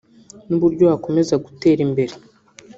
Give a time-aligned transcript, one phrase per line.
[0.47, 2.13] n’uburyo wakomeza gutera imbere